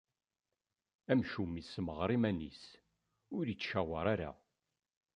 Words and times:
Amcum 1.11 1.51
issemɣar 1.61 2.09
iman-is, 2.15 2.61
ur 3.35 3.43
ittcawar 3.53 4.05
ara. 4.13 4.31